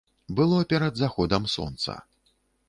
[0.37, 1.99] Было перад заходам сонца.